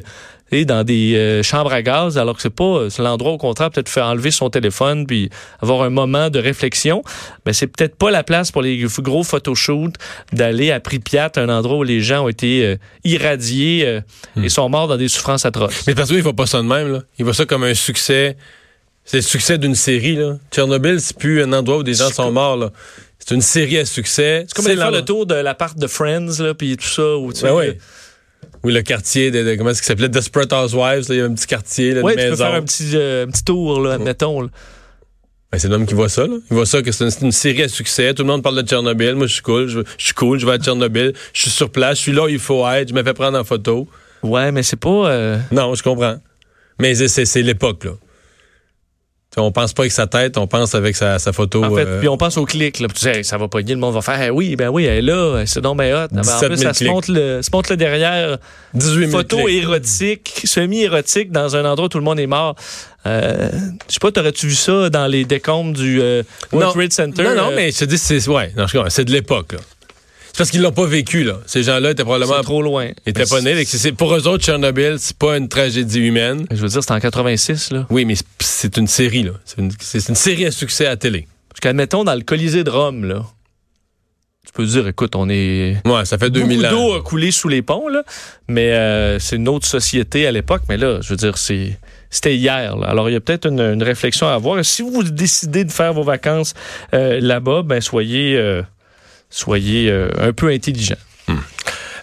et 0.51 0.65
dans 0.65 0.83
des 0.83 1.15
euh, 1.15 1.43
chambres 1.43 1.73
à 1.73 1.81
gaz, 1.81 2.17
alors 2.17 2.35
que 2.35 2.41
c'est 2.41 2.49
pas 2.49 2.87
l'endroit 2.99 3.31
au 3.31 3.37
contraire 3.37 3.71
peut-être 3.71 3.89
faire 3.89 4.05
enlever 4.05 4.31
son 4.31 4.49
téléphone 4.49 5.07
puis 5.07 5.29
avoir 5.61 5.81
un 5.81 5.89
moment 5.89 6.29
de 6.29 6.39
réflexion. 6.39 7.03
Mais 7.45 7.53
c'est 7.53 7.67
peut-être 7.67 7.95
pas 7.95 8.11
la 8.11 8.23
place 8.23 8.51
pour 8.51 8.61
les 8.61 8.85
gros 8.99 9.23
photoshoots 9.23 9.95
d'aller 10.33 10.71
à 10.71 10.79
Pripyat, 10.79 11.31
un 11.37 11.49
endroit 11.49 11.77
où 11.77 11.83
les 11.83 12.01
gens 12.01 12.25
ont 12.25 12.29
été 12.29 12.63
euh, 12.63 12.75
irradiés 13.03 13.83
euh, 13.85 14.01
et 14.41 14.49
sont 14.49 14.69
morts 14.69 14.87
dans 14.87 14.97
des 14.97 15.07
souffrances 15.07 15.45
atroces. 15.45 15.85
Mais 15.87 15.95
parce 15.95 16.09
qu'il 16.09 16.21
voit 16.21 16.33
pas 16.33 16.45
ça 16.45 16.59
de 16.59 16.67
même. 16.67 16.91
Là. 16.93 17.01
Il 17.17 17.25
voit 17.25 17.33
ça 17.33 17.45
comme 17.45 17.63
un 17.63 17.73
succès. 17.73 18.37
C'est 19.03 19.17
le 19.17 19.23
succès 19.23 19.57
d'une 19.57 19.75
série. 19.75 20.15
Là. 20.15 20.37
Tchernobyl, 20.51 20.99
c'est 20.99 21.17
plus 21.17 21.41
un 21.43 21.53
endroit 21.53 21.77
où 21.77 21.83
des 21.83 21.93
gens 21.95 22.09
sont 22.09 22.31
morts. 22.31 22.57
là. 22.57 22.71
C'est 23.19 23.33
une 23.33 23.41
série 23.41 23.79
à 23.79 23.85
succès. 23.85 24.45
C'est 24.47 24.55
comme 24.55 24.67
aller 24.67 24.75
faire 24.75 24.91
le 24.91 25.03
tour 25.03 25.25
de 25.25 25.33
l'appart 25.35 25.77
de 25.77 25.87
Friends 25.87 26.39
là 26.39 26.53
puis 26.53 26.77
tout 26.77 26.85
ça 26.85 27.17
où 27.17 27.33
tu 27.33 27.41
Ben 27.41 27.49
sais, 27.49 27.53
oui. 27.55 27.77
Oui, 28.65 28.73
le 28.73 28.81
quartier 28.81 29.29
de, 29.29 29.43
de- 29.43 29.55
comment 29.55 29.69
est-ce 29.69 29.81
qu'il 29.81 29.87
s'appelait? 29.87 30.09
Desperate 30.09 30.51
Housewives. 30.51 31.05
Il 31.09 31.15
y 31.17 31.21
a 31.21 31.25
un 31.25 31.33
petit 31.35 31.45
quartier, 31.45 31.93
là, 31.93 32.01
Ouais, 32.01 32.13
une 32.15 32.19
tu 32.19 32.29
peux 32.31 32.35
faire 32.35 32.53
un 32.55 32.63
petit, 32.63 32.91
euh, 32.95 33.25
un 33.25 33.29
petit 33.29 33.43
tour, 33.43 33.79
là, 33.79 33.93
admettons. 33.93 34.41
là. 34.41 34.47
Ben, 35.51 35.59
c'est 35.59 35.67
l'homme 35.67 35.85
qui 35.85 35.93
voit 35.93 36.09
ça. 36.09 36.25
Là. 36.25 36.35
Il 36.49 36.55
voit 36.55 36.65
ça 36.65 36.81
que 36.81 36.91
c'est 36.91 37.21
une, 37.21 37.31
série 37.31 37.61
à 37.61 37.67
succès. 37.69 38.13
Tout 38.15 38.23
le 38.23 38.27
monde 38.27 38.41
parle 38.41 38.61
de 38.61 38.67
Tchernobyl. 38.67 39.13
Moi, 39.13 39.27
je 39.27 39.33
suis 39.33 39.43
cool. 39.43 39.67
Je, 39.67 39.81
je 39.99 40.03
suis 40.05 40.13
cool. 40.15 40.39
Je 40.39 40.45
vais 40.47 40.53
à 40.53 40.57
Tchernobyl. 40.57 41.13
Je 41.31 41.41
suis 41.43 41.51
sur 41.51 41.69
place. 41.69 41.97
Je 41.97 42.01
suis 42.01 42.11
là 42.11 42.23
où 42.25 42.27
il 42.27 42.39
faut 42.39 42.67
être. 42.67 42.89
Je 42.89 42.93
me 42.95 43.03
fais 43.03 43.13
prendre 43.13 43.37
en 43.37 43.43
photo. 43.43 43.87
Ouais, 44.23 44.51
mais 44.51 44.63
c'est 44.63 44.79
pas. 44.79 44.89
euh, 45.11 45.37
Non, 45.51 45.75
je 45.75 45.83
comprends. 45.83 46.17
Mais 46.79 46.95
c'est 46.95 47.41
l'époque, 47.43 47.83
là. 47.85 47.91
On 49.37 49.51
pense 49.51 49.73
pas 49.73 49.83
avec 49.83 49.91
sa 49.91 50.07
tête, 50.07 50.37
on 50.37 50.47
pense 50.47 50.75
avec 50.75 50.95
sa, 50.95 51.19
sa 51.19 51.33
photo. 51.33 51.63
En 51.63 51.75
fait, 51.75 51.85
euh, 51.85 51.99
puis 51.99 52.07
on 52.07 52.17
pense 52.17 52.37
au 52.37 52.45
clic. 52.45 52.79
Là, 52.79 52.87
puis 52.87 52.97
tu 52.97 53.03
sais, 53.03 53.17
Hey, 53.17 53.23
ça 53.25 53.37
va 53.37 53.47
pogner, 53.47 53.73
le 53.73 53.79
monde 53.79 53.93
va 53.93 54.01
faire 54.01 54.19
hey, 54.21 54.29
oui, 54.29 54.55
ben 54.55 54.69
oui, 54.69 54.85
elle 54.85 54.97
est 54.99 55.01
là, 55.01 55.43
c'est 55.45 55.61
donc 55.61 55.77
ben 55.77 55.93
hot. 55.93 56.15
En 56.17 56.21
17 56.21 56.47
plus, 56.49 56.57
000 56.57 56.73
ça 56.73 56.73
se 56.73 56.83
montre, 56.85 57.11
le, 57.11 57.41
se 57.41 57.49
montre 57.51 57.71
le 57.71 57.77
derrière. 57.77 58.37
18 58.73 59.07
000 59.07 59.11
Photo 59.11 59.37
clics. 59.43 59.63
érotique, 59.63 60.41
semi-érotique 60.45 61.31
dans 61.31 61.55
un 61.55 61.65
endroit 61.65 61.85
où 61.85 61.89
tout 61.89 61.97
le 61.97 62.03
monde 62.03 62.19
est 62.19 62.27
mort. 62.27 62.55
Euh, 63.07 63.49
je 63.87 63.93
sais 63.93 63.99
pas, 64.01 64.11
t'aurais-tu 64.11 64.47
vu 64.47 64.55
ça 64.55 64.89
dans 64.89 65.05
les 65.07 65.25
décombres 65.25 65.73
du 65.73 66.01
euh, 66.01 66.23
World. 66.51 66.73
Trade 66.73 66.91
Center? 66.93 67.23
Non, 67.23 67.35
non, 67.35 67.51
Euh, 67.51 67.55
mais 67.55 67.71
je 67.71 67.79
te 67.79 67.85
dis, 67.85 67.97
c'est 67.99 68.27
ouais, 68.27 68.51
non, 68.57 68.65
je 68.67 68.73
comprends, 68.73 68.89
c'est 68.89 69.05
de 69.05 69.11
l'époque, 69.11 69.53
là. 69.53 69.59
C'est 70.35 70.39
parce 70.39 70.51
qu'ils 70.51 70.61
l'ont 70.63 70.73
pas 70.73 70.85
vécu, 70.85 71.23
là. 71.23 71.37
Ces 71.45 71.63
gens-là 71.63 71.91
étaient 71.91 72.03
probablement 72.03 72.33
c'est 72.39 72.43
trop 72.43 72.61
loin. 72.61 72.87
ils 73.05 73.11
étaient 73.11 73.23
pas 73.25 73.39
nés. 73.39 73.63
C'est- 73.63 73.93
Pour 73.93 74.13
eux 74.13 74.27
autres, 74.27 74.43
Tchernobyl, 74.43 74.97
c'est 74.99 75.15
pas 75.17 75.37
une 75.37 75.47
tragédie 75.47 75.99
humaine. 76.01 76.45
Je 76.51 76.57
veux 76.57 76.67
dire, 76.67 76.81
c'était 76.81 76.93
en 76.93 76.99
86, 76.99 77.71
là. 77.71 77.87
Oui, 77.89 78.03
mais 78.03 78.15
c'est- 78.15 78.25
c'est 78.41 78.75
une 78.75 78.87
série, 78.87 79.23
là. 79.23 79.31
C'est 79.45 79.59
une, 79.61 79.71
c'est 79.79 80.09
une 80.09 80.15
série 80.15 80.45
à 80.45 80.51
succès 80.51 80.87
à 80.87 80.89
la 80.89 80.97
télé. 80.97 81.25
Parce 81.47 81.61
qu'admettons, 81.61 82.03
dans 82.03 82.13
le 82.15 82.19
Colisée 82.19 82.65
de 82.65 82.69
Rome, 82.69 83.05
là, 83.05 83.23
tu 84.45 84.51
peux 84.51 84.65
dire, 84.65 84.85
écoute, 84.89 85.15
on 85.15 85.29
est... 85.29 85.77
Ouais, 85.85 86.03
ça 86.03 86.17
fait 86.17 86.29
2000 86.29 86.57
Beaucoup 86.63 86.69
d'eau 86.69 86.91
ans. 86.93 86.97
a 86.97 87.01
coulé 87.01 87.31
sous 87.31 87.47
les 87.47 87.61
ponts, 87.61 87.87
là, 87.87 88.03
mais 88.49 88.73
euh, 88.73 89.19
c'est 89.19 89.37
une 89.37 89.47
autre 89.47 89.65
société 89.65 90.27
à 90.27 90.33
l'époque. 90.33 90.63
Mais 90.67 90.75
là, 90.75 90.99
je 91.01 91.11
veux 91.11 91.15
dire, 91.15 91.37
c'est 91.37 91.79
c'était 92.09 92.35
hier. 92.35 92.75
là. 92.75 92.87
Alors, 92.87 93.09
il 93.09 93.13
y 93.13 93.15
a 93.15 93.21
peut-être 93.21 93.47
une, 93.47 93.61
une 93.61 93.83
réflexion 93.83 94.27
à 94.27 94.33
avoir. 94.33 94.63
Si 94.65 94.81
vous 94.81 95.01
décidez 95.01 95.63
de 95.63 95.71
faire 95.71 95.93
vos 95.93 96.03
vacances 96.03 96.53
euh, 96.93 97.21
là-bas, 97.21 97.61
ben 97.63 97.79
soyez, 97.79 98.35
euh, 98.37 98.61
soyez 99.35 99.89
euh, 99.89 100.09
un 100.17 100.31
peu 100.31 100.49
intelligent. 100.49 100.95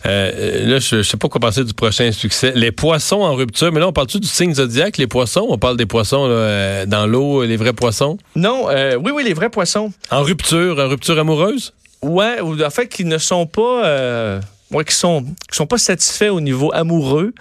Euh, 0.04 0.66
là, 0.66 0.78
je, 0.80 0.96
je 0.96 1.02
sais 1.02 1.16
pas 1.16 1.28
quoi 1.28 1.40
penser 1.40 1.64
du 1.64 1.74
prochain 1.74 2.10
succès. 2.10 2.52
Les 2.56 2.72
poissons 2.72 3.20
en 3.20 3.34
rupture. 3.34 3.70
Mais 3.72 3.78
là, 3.78 3.88
on 3.88 3.92
parle-tu 3.92 4.18
du 4.18 4.26
signe 4.26 4.52
zodiaque, 4.52 4.98
les 4.98 5.06
poissons? 5.06 5.46
On 5.48 5.58
parle 5.58 5.76
des 5.76 5.86
poissons 5.86 6.26
là, 6.26 6.34
euh, 6.34 6.86
dans 6.86 7.06
l'eau, 7.06 7.44
les 7.44 7.56
vrais 7.56 7.72
poissons? 7.72 8.18
Non, 8.34 8.68
euh, 8.68 8.96
oui, 8.96 9.12
oui, 9.14 9.22
les 9.22 9.32
vrais 9.32 9.48
poissons. 9.48 9.92
En 10.10 10.22
rupture, 10.22 10.78
en 10.78 10.88
rupture 10.88 11.18
amoureuse? 11.18 11.72
Ouais, 12.02 12.40
ou 12.40 12.60
en 12.60 12.70
fait, 12.70 12.88
qui 12.88 13.04
ne 13.04 13.16
sont 13.16 13.46
pas, 13.46 13.86
euh, 13.86 14.40
ouais, 14.72 14.84
qui 14.84 14.94
sont, 14.94 15.22
qui 15.22 15.56
sont 15.56 15.68
pas 15.68 15.78
satisfaits 15.78 16.30
au 16.30 16.40
niveau 16.40 16.72
amoureux. 16.74 17.32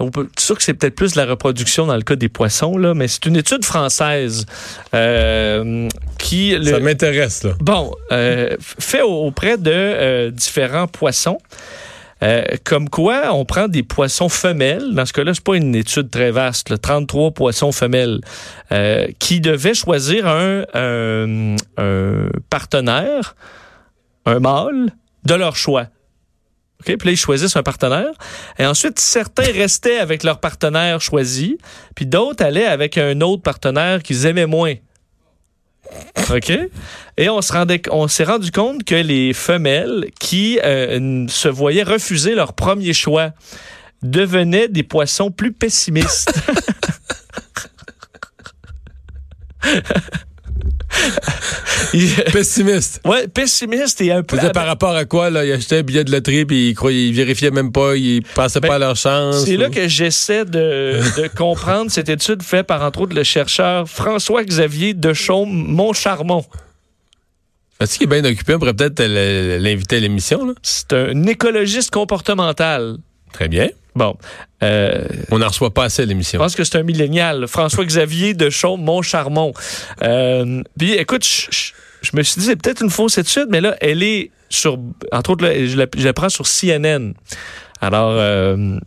On 0.00 0.10
peut, 0.10 0.28
sûr 0.38 0.56
que 0.56 0.62
c'est 0.62 0.74
peut-être 0.74 0.94
plus 0.94 1.12
de 1.12 1.18
la 1.18 1.26
reproduction 1.26 1.86
dans 1.86 1.96
le 1.96 2.02
cas 2.02 2.16
des 2.16 2.28
poissons, 2.28 2.76
là, 2.76 2.94
mais 2.94 3.08
c'est 3.08 3.26
une 3.26 3.36
étude 3.36 3.64
française 3.64 4.46
euh, 4.94 5.88
qui... 6.18 6.56
Le, 6.56 6.64
Ça 6.64 6.80
m'intéresse, 6.80 7.42
là. 7.42 7.50
Bon, 7.60 7.92
euh, 8.12 8.56
fait 8.60 9.02
auprès 9.02 9.58
de 9.58 9.72
euh, 9.72 10.30
différents 10.30 10.86
poissons. 10.86 11.38
Euh, 12.22 12.42
comme 12.64 12.88
quoi, 12.88 13.32
on 13.32 13.44
prend 13.44 13.68
des 13.68 13.82
poissons 13.82 14.28
femelles. 14.28 14.94
Dans 14.94 15.06
ce 15.06 15.12
cas-là, 15.12 15.34
c'est 15.34 15.44
pas 15.44 15.56
une 15.56 15.74
étude 15.74 16.10
très 16.10 16.30
vaste. 16.30 16.70
Là, 16.70 16.78
33 16.78 17.30
poissons 17.30 17.72
femelles 17.72 18.20
euh, 18.72 19.06
qui 19.18 19.40
devaient 19.40 19.74
choisir 19.74 20.26
un, 20.26 20.64
un, 20.74 21.56
un 21.76 22.28
partenaire, 22.50 23.36
un 24.26 24.40
mâle, 24.40 24.90
de 25.24 25.34
leur 25.34 25.56
choix. 25.56 25.86
OK? 26.80 26.96
Puis 26.96 27.06
là, 27.06 27.12
ils 27.12 27.16
choisissent 27.16 27.56
un 27.56 27.62
partenaire. 27.62 28.10
Et 28.58 28.66
ensuite, 28.66 28.98
certains 29.00 29.50
restaient 29.52 29.98
avec 29.98 30.22
leur 30.22 30.40
partenaire 30.40 31.00
choisi, 31.00 31.58
puis 31.94 32.06
d'autres 32.06 32.44
allaient 32.44 32.66
avec 32.66 32.98
un 32.98 33.20
autre 33.20 33.42
partenaire 33.42 34.02
qu'ils 34.02 34.26
aimaient 34.26 34.46
moins. 34.46 34.74
OK? 36.30 36.52
Et 37.16 37.28
on 37.28 37.40
se 37.40 37.52
s'est 38.08 38.24
rendu 38.24 38.50
compte 38.50 38.84
que 38.84 38.94
les 38.94 39.32
femelles 39.32 40.10
qui 40.20 40.60
euh, 40.62 41.26
se 41.28 41.48
voyaient 41.48 41.82
refuser 41.82 42.34
leur 42.34 42.52
premier 42.52 42.92
choix 42.92 43.30
devenaient 44.02 44.68
des 44.68 44.82
poissons 44.82 45.30
plus 45.30 45.52
pessimistes. 45.52 46.32
Pessimiste. 52.32 53.00
Ouais, 53.04 53.28
pessimiste 53.28 54.00
et 54.00 54.12
un 54.12 54.22
peu. 54.22 54.36
Par 54.52 54.66
rapport 54.66 54.94
à 54.96 55.04
quoi, 55.04 55.30
là? 55.30 55.44
Ils 55.44 55.52
achetaient 55.52 55.78
un 55.78 55.82
billet 55.82 56.04
de 56.04 56.10
loterie 56.12 56.44
puis 56.44 56.70
ils, 56.70 56.74
croyaient, 56.74 57.06
ils 57.08 57.14
vérifiaient 57.14 57.50
même 57.50 57.72
pas, 57.72 57.96
ils 57.96 58.22
pensaient 58.22 58.60
Ben, 58.60 58.68
pas 58.68 58.74
à 58.76 58.78
leur 58.78 58.96
chance. 58.96 59.44
C'est 59.44 59.56
ou- 59.56 59.60
là 59.60 59.68
que 59.70 59.88
j'essaie 59.88 60.44
de, 60.44 61.00
de 61.20 61.28
comprendre 61.36 61.90
cette 61.90 62.08
étude 62.08 62.42
faite 62.42 62.66
par, 62.66 62.82
entre 62.82 63.00
autres, 63.02 63.14
le 63.14 63.24
chercheur 63.24 63.88
François-Xavier 63.88 64.94
Dechaume 64.94 65.50
Montcharmont. 65.50 66.44
Est-ce 67.80 67.98
qu'il 67.98 68.12
est 68.12 68.20
bien 68.20 68.30
occupé? 68.30 68.54
On 68.54 68.58
pourrait 68.58 68.74
peut-être 68.74 69.02
l'inviter 69.02 69.96
à 69.96 70.00
l'émission. 70.00 70.54
C'est 70.62 70.92
un 70.92 71.22
écologiste 71.24 71.90
comportemental. 71.90 72.96
Très 73.32 73.46
bien. 73.48 73.68
Bon. 73.98 74.16
Euh, 74.62 75.04
On 75.30 75.38
n'en 75.38 75.48
reçoit 75.48 75.74
pas 75.74 75.84
assez 75.84 76.02
à 76.02 76.04
je 76.04 76.08
l'émission. 76.08 76.38
pense 76.38 76.54
que 76.54 76.64
c'est 76.64 76.78
un 76.78 76.82
millénial. 76.82 77.46
François-Xavier 77.48 78.34
Dechaume 78.34 78.80
Montcharmont. 78.82 79.52
Euh, 80.02 80.62
puis, 80.78 80.92
écoute, 80.94 81.24
je, 81.24 82.10
me 82.16 82.22
suis 82.22 82.40
dit, 82.40 82.46
c'est 82.46 82.56
peut-être 82.56 82.82
une 82.82 82.90
fausse 82.90 83.18
étude, 83.18 83.46
mais 83.50 83.60
là, 83.60 83.76
elle 83.80 84.02
est 84.02 84.30
sur, 84.48 84.78
entre 85.12 85.30
autres, 85.30 85.44
là, 85.44 85.66
je 85.66 85.76
la, 85.76 85.86
je 85.96 86.04
la 86.04 86.12
prends 86.12 86.28
sur 86.28 86.46
CNN. 86.46 87.12
Alors, 87.80 88.10
euh, 88.12 88.78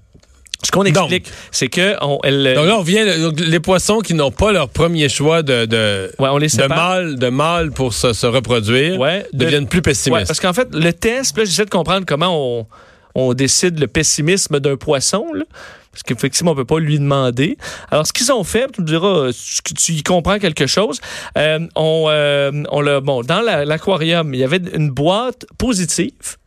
ce 0.63 0.71
qu'on 0.71 0.83
explique, 0.85 1.27
c'est 1.51 1.67
que 1.69 1.95
on, 2.01 2.19
elle, 2.23 2.53
Donc 2.55 2.65
là, 2.67 2.77
on 2.77 2.83
donc, 3.29 3.39
les 3.39 3.59
poissons 3.59 3.99
qui 3.99 4.13
n'ont 4.13 4.31
pas 4.31 4.51
leur 4.51 4.69
premier 4.69 5.09
choix 5.09 5.41
de, 5.43 5.65
de, 5.65 6.11
ouais, 6.19 6.29
on 6.29 6.37
les 6.37 6.47
de 6.47 6.67
mâle, 6.67 7.17
de 7.17 7.27
mâle 7.29 7.71
pour 7.71 7.93
se, 7.93 8.13
se 8.13 8.27
reproduire, 8.27 8.99
Ouais, 8.99 9.25
de- 9.33 9.45
deviennent 9.45 9.67
plus 9.67 9.77
Ouais, 9.79 9.81
pessimistes. 9.83 10.27
parce 10.27 10.39
qu'en 10.39 10.53
fait, 10.53 10.67
le 10.73 10.91
test, 10.93 11.37
là, 11.37 11.45
j'essaie 11.45 11.65
de 11.65 11.69
comprendre 11.69 12.05
comment 12.05 12.29
on, 12.59 12.67
on 13.15 13.33
décide 13.33 13.79
le 13.79 13.87
pessimisme 13.87 14.59
d'un 14.59 14.77
poisson, 14.77 15.25
là, 15.33 15.43
parce 15.91 16.03
qu'effectivement, 16.03 16.51
on 16.51 16.55
peut 16.55 16.63
pas 16.65 16.79
lui 16.79 16.97
demander. 16.99 17.57
Alors, 17.89 18.07
ce 18.07 18.13
qu'ils 18.13 18.31
ont 18.31 18.43
fait, 18.45 18.71
tu 18.71 18.81
me 18.81 18.85
diras, 18.87 19.31
tu, 19.65 19.73
tu 19.73 19.91
y 19.93 20.03
comprends 20.03 20.39
quelque 20.39 20.65
chose. 20.67 21.01
Euh, 21.37 21.59
on, 21.75 22.05
euh, 22.09 22.51
on 22.69 22.79
l'a, 22.81 23.01
bon, 23.01 23.21
dans 23.23 23.41
la- 23.41 23.65
l'aquarium, 23.65 24.33
il 24.33 24.39
y 24.39 24.43
avait 24.43 24.61
une 24.73 24.89
boîte 24.89 25.45
positive. 25.57 26.37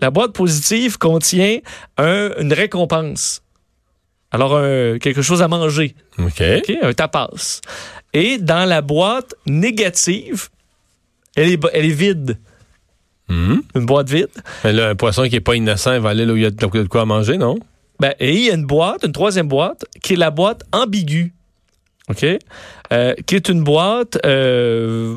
La 0.00 0.10
boîte 0.10 0.32
positive 0.32 0.98
contient 0.98 1.58
un- 1.98 2.30
une 2.40 2.52
récompense. 2.52 3.42
Alors, 4.30 4.56
un- 4.56 4.98
quelque 4.98 5.22
chose 5.22 5.42
à 5.42 5.48
manger. 5.48 5.94
OK. 6.18 6.42
Un 6.82 6.92
tapas. 6.92 7.60
Et 8.12 8.38
dans 8.38 8.64
la 8.68 8.80
boîte 8.80 9.34
négative, 9.46 10.48
elle 11.36 11.50
est, 11.50 11.60
elle 11.72 11.84
est 11.86 11.88
vide. 11.88 12.38
Une 13.28 13.86
boîte 13.86 14.10
vide. 14.10 14.28
Mais 14.64 14.72
là, 14.72 14.90
un 14.90 14.94
poisson 14.94 15.24
qui 15.28 15.36
est 15.36 15.40
pas 15.40 15.56
innocent, 15.56 15.94
il 15.94 16.00
va 16.00 16.10
aller 16.10 16.26
là 16.26 16.32
où 16.32 16.36
il 16.36 16.42
y 16.42 16.46
a 16.46 16.50
de 16.50 16.86
quoi 16.86 17.02
à 17.02 17.04
manger, 17.04 17.38
non? 17.38 17.56
Ben, 18.00 18.12
et 18.18 18.34
il 18.34 18.44
y 18.44 18.50
a 18.50 18.54
une 18.54 18.66
boîte, 18.66 19.04
une 19.04 19.12
troisième 19.12 19.48
boîte, 19.48 19.84
qui 20.02 20.14
est 20.14 20.16
la 20.16 20.30
boîte 20.30 20.62
ambiguë. 20.72 21.32
OK? 22.10 22.26
Euh, 22.92 23.14
qui 23.26 23.34
est 23.36 23.48
une 23.48 23.64
boîte 23.64 24.18
euh, 24.26 25.16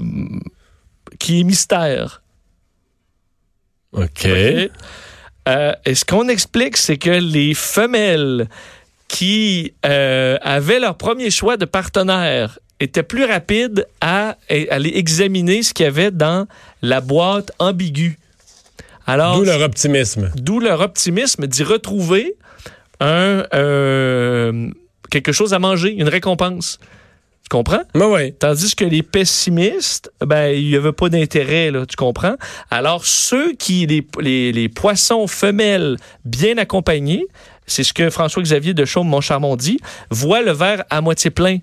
qui 1.19 1.41
est 1.41 1.43
mystère. 1.43 2.21
OK. 3.91 4.25
Euh, 4.25 5.73
et 5.85 5.95
ce 5.95 6.05
qu'on 6.05 6.27
explique, 6.27 6.77
c'est 6.77 6.97
que 6.97 7.09
les 7.09 7.53
femelles 7.53 8.47
qui 9.07 9.73
avaient 9.83 10.79
leur 10.79 10.97
premier 10.97 11.29
choix 11.29 11.57
de 11.57 11.65
partenaire 11.65 12.59
étaient 12.79 13.03
plus 13.03 13.25
rapides 13.25 13.87
à, 14.01 14.37
à 14.49 14.53
aller 14.69 14.91
examiner 14.95 15.63
ce 15.63 15.73
qu'il 15.73 15.85
y 15.85 15.87
avait 15.87 16.11
dans 16.11 16.47
la 16.81 17.01
boîte 17.01 17.51
ambiguë. 17.59 18.17
Alors, 19.05 19.37
D'où 19.37 19.45
leur 19.45 19.61
optimisme. 19.61 20.31
D'où 20.35 20.59
leur 20.59 20.81
optimisme 20.81 21.47
d'y 21.47 21.63
retrouver 21.63 22.35
un, 22.99 23.45
euh, 23.53 24.69
quelque 25.09 25.31
chose 25.31 25.53
à 25.53 25.59
manger, 25.59 25.93
une 25.93 26.09
récompense. 26.09 26.79
Tu 27.43 27.49
comprends? 27.49 27.83
Mais 27.95 28.03
oui. 28.03 28.33
Tandis 28.33 28.75
que 28.75 28.83
les 28.83 29.03
pessimistes, 29.03 30.11
ben, 30.19 30.49
il 30.49 30.67
n'y 30.67 30.75
avait 30.75 30.91
pas 30.91 31.07
d'intérêt, 31.07 31.71
là, 31.71 31.85
tu 31.85 31.95
comprends? 31.95 32.35
Alors, 32.69 33.05
ceux 33.05 33.53
qui, 33.53 33.85
les, 33.85 34.05
les, 34.19 34.51
les 34.51 34.67
poissons 34.67 35.27
femelles 35.27 35.95
bien 36.25 36.57
accompagnés, 36.57 37.25
c'est 37.65 37.85
ce 37.85 37.93
que 37.93 38.09
François-Xavier 38.09 38.73
de 38.73 38.83
Chaume, 38.83 39.07
mon 39.07 39.21
charmant 39.21 39.55
dit, 39.55 39.79
voient 40.09 40.41
le 40.41 40.51
verre 40.51 40.83
à 40.89 40.99
moitié 40.99 41.31
plein. 41.31 41.59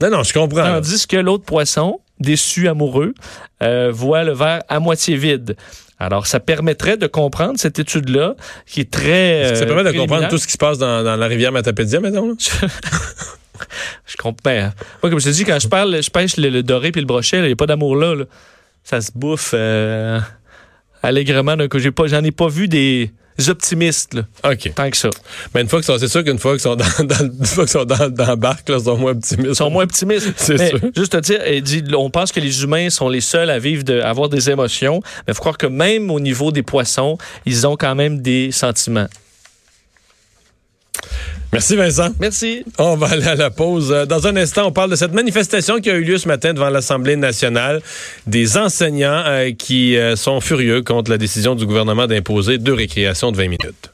Non, 0.00 0.10
non, 0.10 0.22
je 0.22 0.32
comprends. 0.32 0.62
Tandis 0.62 1.06
que 1.06 1.16
l'autre 1.16 1.44
poisson, 1.44 2.00
déçu 2.20 2.68
amoureux, 2.68 3.14
euh, 3.62 3.90
voit 3.92 4.24
le 4.24 4.32
verre 4.32 4.62
à 4.68 4.80
moitié 4.80 5.16
vide. 5.16 5.56
Alors, 5.98 6.26
ça 6.28 6.38
permettrait 6.38 6.96
de 6.96 7.08
comprendre 7.08 7.58
cette 7.58 7.78
étude-là, 7.78 8.36
qui 8.66 8.80
est 8.80 8.90
très. 8.90 9.48
Que 9.50 9.56
ça 9.56 9.64
euh, 9.64 9.66
permet 9.66 9.82
de 9.82 9.88
comprendre 9.88 10.06
préliminaire. 10.06 10.30
tout 10.30 10.38
ce 10.38 10.46
qui 10.46 10.52
se 10.52 10.58
passe 10.58 10.78
dans, 10.78 11.02
dans 11.02 11.16
la 11.16 11.26
rivière 11.26 11.50
Matapédia, 11.50 11.98
maintenant? 12.00 12.28
là? 12.28 12.34
Je 14.06 14.16
comprends. 14.16 14.42
Ben, 14.44 14.72
moi, 15.02 15.10
comme 15.10 15.18
je 15.18 15.24
te 15.24 15.30
dis, 15.30 15.44
quand 15.44 15.58
je 15.58 15.66
parle, 15.66 16.00
je 16.00 16.10
pêche 16.10 16.36
le, 16.36 16.48
le 16.48 16.62
doré 16.62 16.92
puis 16.92 17.00
le 17.00 17.06
brochet, 17.06 17.38
il 17.38 17.46
n'y 17.46 17.52
a 17.52 17.56
pas 17.56 17.66
d'amour 17.66 17.96
là, 17.96 18.14
là. 18.14 18.24
Ça 18.84 19.00
se 19.00 19.10
bouffe 19.12 19.50
euh, 19.54 20.20
allègrement 21.02 21.56
j'en 22.06 22.24
ai 22.24 22.30
pas 22.30 22.48
vu 22.48 22.68
des 22.68 23.12
optimistes, 23.48 24.14
là, 24.14 24.22
OK. 24.44 24.72
tant 24.74 24.90
que 24.90 24.96
ça. 24.96 25.10
Mais 25.54 25.60
une 25.60 25.68
fois 25.68 25.78
qu'ils 25.78 25.86
sont, 25.86 25.98
c'est 25.98 26.08
sûr 26.08 26.24
qu'une 26.24 26.38
fois 26.38 26.52
qu'ils 26.52 26.60
sont 26.62 26.76
dans, 26.76 27.04
dans, 27.04 27.24
une 27.24 27.44
fois 27.44 27.64
qu'ils 27.64 27.72
sont 27.72 27.84
dans, 27.84 28.10
dans 28.10 28.26
la 28.26 28.36
barque, 28.36 28.68
ils 28.68 28.80
sont 28.80 28.96
moins 28.96 29.12
optimistes. 29.12 29.48
Ils 29.48 29.54
sont 29.54 29.70
moins 29.70 29.84
optimistes. 29.84 30.32
C'est 30.36 30.58
Mais 30.58 30.70
sûr. 30.70 30.80
Juste 30.96 31.12
te 31.12 31.18
dire, 31.18 31.40
elle 31.44 31.62
dit, 31.62 31.84
on 31.96 32.10
pense 32.10 32.32
que 32.32 32.40
les 32.40 32.62
humains 32.62 32.90
sont 32.90 33.08
les 33.08 33.20
seuls 33.20 33.50
à 33.50 33.58
vivre, 33.58 33.84
de, 33.84 34.00
à 34.00 34.08
avoir 34.10 34.28
des 34.28 34.50
émotions. 34.50 35.00
Mais 35.26 35.32
il 35.32 35.34
faut 35.34 35.40
croire 35.40 35.58
que 35.58 35.66
même 35.66 36.10
au 36.10 36.20
niveau 36.20 36.50
des 36.50 36.62
poissons, 36.62 37.16
ils 37.46 37.66
ont 37.66 37.76
quand 37.76 37.94
même 37.94 38.20
des 38.22 38.50
sentiments. 38.50 39.08
Merci, 41.52 41.76
Vincent. 41.76 42.10
Merci. 42.20 42.62
On 42.78 42.96
va 42.96 43.08
aller 43.08 43.26
à 43.26 43.34
la 43.34 43.50
pause. 43.50 43.90
Euh, 43.90 44.04
Dans 44.04 44.26
un 44.26 44.36
instant, 44.36 44.66
on 44.66 44.72
parle 44.72 44.90
de 44.90 44.96
cette 44.96 45.14
manifestation 45.14 45.80
qui 45.80 45.90
a 45.90 45.94
eu 45.94 46.04
lieu 46.04 46.18
ce 46.18 46.28
matin 46.28 46.52
devant 46.52 46.68
l'Assemblée 46.68 47.16
nationale 47.16 47.80
des 48.26 48.58
enseignants 48.58 49.22
euh, 49.26 49.52
qui 49.52 49.96
euh, 49.96 50.14
sont 50.14 50.40
furieux 50.40 50.82
contre 50.82 51.10
la 51.10 51.16
décision 51.18 51.54
du 51.54 51.64
gouvernement 51.64 52.06
d'imposer 52.06 52.58
deux 52.58 52.74
récréations 52.74 53.32
de 53.32 53.36
20 53.38 53.42
minutes. 53.44 53.90